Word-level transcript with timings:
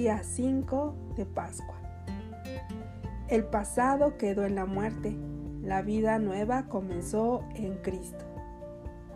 Día 0.00 0.22
5 0.22 1.12
de 1.14 1.26
Pascua. 1.26 1.74
El 3.28 3.44
pasado 3.44 4.16
quedó 4.16 4.46
en 4.46 4.54
la 4.54 4.64
muerte, 4.64 5.14
la 5.60 5.82
vida 5.82 6.18
nueva 6.18 6.68
comenzó 6.68 7.44
en 7.54 7.74
Cristo. 7.82 8.24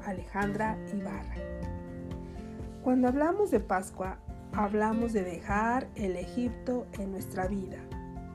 Alejandra 0.04 0.76
Ibarra. 0.94 1.36
Cuando 2.82 3.08
hablamos 3.08 3.50
de 3.50 3.60
Pascua, 3.60 4.18
hablamos 4.52 5.14
de 5.14 5.24
dejar 5.24 5.88
el 5.94 6.16
Egipto 6.16 6.86
en 6.98 7.12
nuestra 7.12 7.46
vida, 7.46 7.78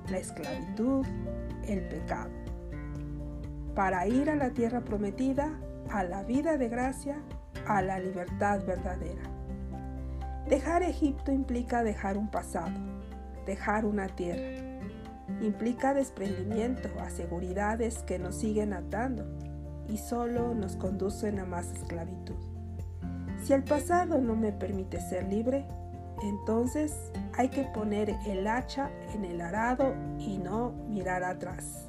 la 0.10 0.18
esclavitud, 0.18 1.06
el 1.68 1.88
pecado, 1.88 2.32
para 3.76 4.08
ir 4.08 4.28
a 4.28 4.36
la 4.36 4.50
tierra 4.50 4.82
prometida, 4.82 5.52
a 5.92 6.04
la 6.04 6.24
vida 6.24 6.58
de 6.58 6.68
gracia, 6.68 7.22
a 7.68 7.84
la 7.84 8.00
libertad 8.00 8.66
verdadera. 8.66 9.39
Dejar 10.48 10.84
Egipto 10.84 11.32
implica 11.32 11.84
dejar 11.84 12.18
un 12.18 12.28
pasado, 12.30 12.72
dejar 13.46 13.86
una 13.86 14.08
tierra. 14.08 14.80
Implica 15.42 15.94
desprendimiento 15.94 16.90
a 17.00 17.10
seguridades 17.10 18.00
que 18.04 18.18
nos 18.18 18.36
siguen 18.36 18.74
atando 18.74 19.26
y 19.88 19.98
solo 19.98 20.54
nos 20.56 20.76
conducen 20.76 21.40
a 21.40 21.46
más 21.46 21.72
esclavitud. 21.72 22.36
Si 23.44 23.54
el 23.54 23.64
pasado 23.64 24.20
no 24.20 24.36
me 24.36 24.52
permite 24.52 25.00
ser 25.00 25.28
libre, 25.28 25.66
entonces 26.22 27.12
hay 27.38 27.50
que 27.50 27.64
poner 27.64 28.16
el 28.28 28.48
hacha 28.48 28.90
en 29.14 29.26
el 29.26 29.42
arado 29.42 29.94
y 30.20 30.38
no 30.38 30.72
mirar 30.90 31.24
atrás. 31.24 31.88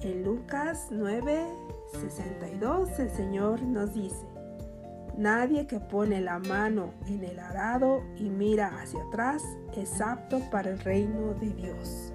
En 0.00 0.24
Lucas 0.24 0.88
9, 0.90 1.46
62 1.92 2.98
el 2.98 3.10
Señor 3.10 3.62
nos 3.62 3.94
dice, 3.94 4.26
Nadie 5.18 5.66
que 5.66 5.80
pone 5.80 6.20
la 6.20 6.38
mano 6.38 6.94
en 7.08 7.24
el 7.24 7.40
arado 7.40 8.04
y 8.18 8.30
mira 8.30 8.70
hacia 8.80 9.02
atrás 9.02 9.42
es 9.76 10.00
apto 10.00 10.38
para 10.48 10.70
el 10.70 10.78
reino 10.78 11.34
de 11.34 11.52
Dios. 11.54 12.12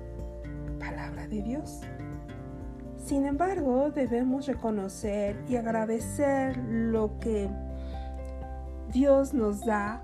Palabra 0.79 1.27
de 1.27 1.41
Dios. 1.41 1.81
Sin 2.95 3.25
embargo, 3.25 3.91
debemos 3.91 4.47
reconocer 4.47 5.35
y 5.49 5.57
agradecer 5.57 6.55
lo 6.55 7.19
que 7.19 7.49
Dios 8.93 9.33
nos 9.33 9.65
da 9.65 10.01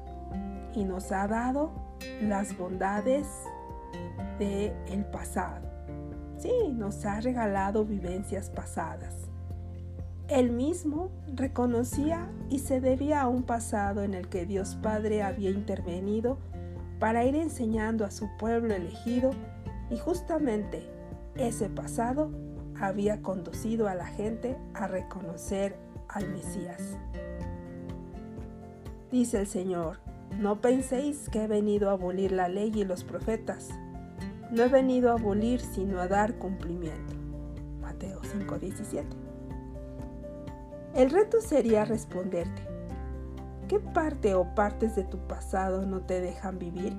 y 0.76 0.84
nos 0.84 1.14
ha 1.14 1.26
dado 1.26 1.72
las 2.22 2.58
bondades 2.58 3.28
del 4.40 4.74
el 4.90 5.06
pasado. 5.06 5.66
Sí, 6.36 6.52
nos 6.74 7.06
ha 7.06 7.22
regalado 7.22 7.86
vivencias 7.86 8.50
pasadas. 8.50 9.29
Él 10.30 10.52
mismo 10.52 11.10
reconocía 11.34 12.30
y 12.52 12.60
se 12.60 12.80
debía 12.80 13.22
a 13.22 13.28
un 13.28 13.42
pasado 13.42 14.04
en 14.04 14.14
el 14.14 14.30
que 14.30 14.46
Dios 14.46 14.76
Padre 14.76 15.24
había 15.24 15.50
intervenido 15.50 16.38
para 17.00 17.26
ir 17.26 17.36
enseñando 17.36 18.06
a 18.06 18.12
su 18.12 18.30
pueblo 18.38 18.76
elegido 18.76 19.32
y 19.90 19.98
justamente 19.98 20.88
ese 21.36 21.68
pasado 21.68 22.30
había 22.80 23.24
conducido 23.24 23.88
a 23.88 23.96
la 23.96 24.06
gente 24.06 24.56
a 24.76 24.88
reconocer 24.88 25.76
al 26.08 26.30
Mesías. 26.30 26.96
Dice 29.12 29.40
el 29.40 29.48
Señor, 29.48 29.98
no 30.38 30.62
penséis 30.62 31.28
que 31.30 31.46
he 31.46 31.48
venido 31.48 31.90
a 31.90 31.94
abolir 31.94 32.32
la 32.32 32.50
ley 32.50 32.72
y 32.76 32.84
los 32.84 33.04
profetas. 33.04 33.70
No 34.52 34.64
he 34.64 34.70
venido 34.70 35.10
a 35.10 35.14
abolir 35.14 35.60
sino 35.60 36.00
a 36.00 36.08
dar 36.08 36.36
cumplimiento. 36.36 37.16
Mateo 37.82 38.22
5:17. 38.22 39.29
El 40.96 41.12
reto 41.12 41.40
sería 41.40 41.86
responderte, 41.86 42.64
¿qué 43.68 43.80
parte 43.80 44.34
o 44.34 44.56
partes 44.56 44.96
de 44.96 45.04
tu 45.04 45.20
pasado 45.20 45.86
no 45.86 46.02
te 46.02 46.20
dejan 46.20 46.58
vivir? 46.58 46.98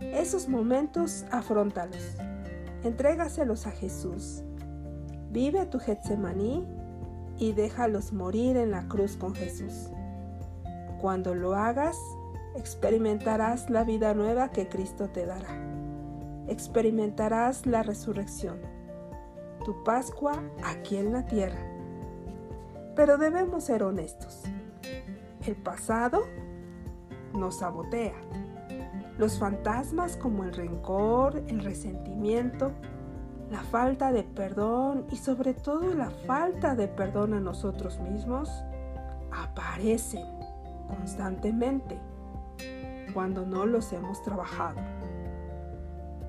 Esos 0.00 0.48
momentos 0.48 1.24
afrontalos, 1.30 2.16
entrégaselos 2.82 3.66
a 3.66 3.70
Jesús. 3.70 4.42
Vive 5.30 5.64
tu 5.66 5.78
Getsemaní 5.78 6.66
y 7.38 7.52
déjalos 7.52 8.12
morir 8.12 8.58
en 8.58 8.70
la 8.70 8.86
cruz 8.88 9.16
con 9.16 9.34
Jesús. 9.34 9.88
Cuando 11.00 11.34
lo 11.34 11.54
hagas, 11.54 11.96
experimentarás 12.56 13.70
la 13.70 13.84
vida 13.84 14.12
nueva 14.12 14.50
que 14.50 14.68
Cristo 14.68 15.08
te 15.08 15.24
dará. 15.24 15.48
Experimentarás 16.46 17.64
la 17.64 17.82
resurrección, 17.82 18.58
tu 19.64 19.82
Pascua 19.82 20.42
aquí 20.62 20.98
en 20.98 21.12
la 21.12 21.24
tierra. 21.24 21.73
Pero 22.96 23.18
debemos 23.18 23.64
ser 23.64 23.82
honestos. 23.82 24.42
El 25.46 25.56
pasado 25.56 26.22
nos 27.34 27.58
sabotea. 27.58 28.14
Los 29.18 29.38
fantasmas 29.38 30.16
como 30.16 30.44
el 30.44 30.52
rencor, 30.52 31.42
el 31.48 31.62
resentimiento, 31.62 32.72
la 33.50 33.62
falta 33.62 34.10
de 34.10 34.24
perdón 34.24 35.06
y 35.10 35.16
sobre 35.16 35.54
todo 35.54 35.94
la 35.94 36.10
falta 36.26 36.74
de 36.74 36.88
perdón 36.88 37.34
a 37.34 37.40
nosotros 37.40 38.00
mismos 38.00 38.50
aparecen 39.32 40.24
constantemente 40.88 41.98
cuando 43.12 43.46
no 43.46 43.66
los 43.66 43.92
hemos 43.92 44.22
trabajado. 44.22 44.80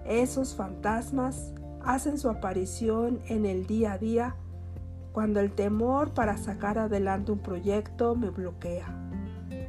Esos 0.05 0.55
fantasmas 0.55 1.53
hacen 1.81 2.17
su 2.17 2.29
aparición 2.29 3.21
en 3.27 3.45
el 3.45 3.65
día 3.65 3.93
a 3.93 3.97
día 3.97 4.35
cuando 5.15 5.39
el 5.39 5.53
temor 5.53 6.13
para 6.13 6.35
sacar 6.35 6.77
adelante 6.77 7.31
un 7.31 7.39
proyecto 7.39 8.15
me 8.15 8.31
bloquea, 8.31 8.85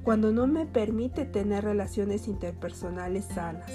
cuando 0.02 0.32
no 0.32 0.48
me 0.48 0.66
permite 0.66 1.24
tener 1.24 1.62
relaciones 1.62 2.26
interpersonales 2.26 3.26
sanas, 3.26 3.70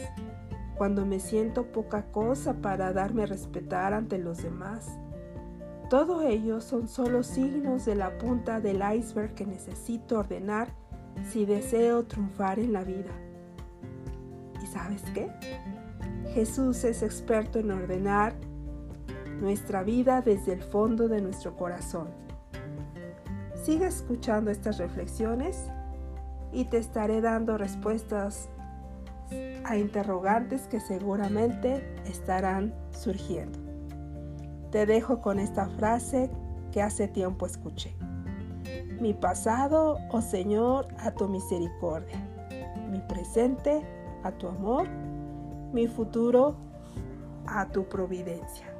cuando 0.75 1.05
me 1.05 1.21
siento 1.21 1.71
poca 1.71 2.11
cosa 2.11 2.55
para 2.55 2.91
darme 2.91 3.23
a 3.23 3.27
respetar 3.27 3.93
ante 3.93 4.17
los 4.17 4.43
demás. 4.43 4.99
Todo 5.89 6.23
ello 6.23 6.59
son 6.59 6.89
solo 6.89 7.23
signos 7.23 7.85
de 7.85 7.95
la 7.95 8.17
punta 8.17 8.59
del 8.59 8.81
iceberg 8.93 9.33
que 9.33 9.45
necesito 9.45 10.19
ordenar 10.19 10.75
si 11.29 11.45
deseo 11.45 12.03
triunfar 12.03 12.59
en 12.59 12.73
la 12.73 12.83
vida. 12.83 13.11
¿Y 14.61 14.67
sabes 14.67 15.03
qué? 15.13 15.31
Jesús 16.33 16.83
es 16.83 17.01
experto 17.01 17.59
en 17.59 17.71
ordenar 17.71 18.50
nuestra 19.41 19.83
vida 19.83 20.21
desde 20.21 20.53
el 20.53 20.61
fondo 20.61 21.07
de 21.07 21.21
nuestro 21.21 21.55
corazón. 21.57 22.09
Sigue 23.55 23.87
escuchando 23.87 24.51
estas 24.51 24.77
reflexiones 24.77 25.65
y 26.51 26.65
te 26.65 26.77
estaré 26.77 27.21
dando 27.21 27.57
respuestas 27.57 28.49
a 29.63 29.77
interrogantes 29.77 30.63
que 30.67 30.79
seguramente 30.79 31.83
estarán 32.05 32.73
surgiendo. 32.91 33.59
Te 34.71 34.85
dejo 34.85 35.21
con 35.21 35.39
esta 35.39 35.67
frase 35.69 36.29
que 36.71 36.81
hace 36.81 37.07
tiempo 37.07 37.45
escuché. 37.45 37.93
Mi 38.99 39.13
pasado, 39.13 39.97
oh 40.11 40.21
Señor, 40.21 40.87
a 40.99 41.11
tu 41.11 41.27
misericordia. 41.27 42.17
Mi 42.89 42.99
presente, 42.99 43.81
a 44.23 44.31
tu 44.31 44.47
amor. 44.47 44.87
Mi 45.73 45.87
futuro, 45.87 46.55
a 47.47 47.67
tu 47.67 47.85
providencia. 47.85 48.70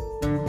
Thank 0.00 0.24
you. 0.24 0.39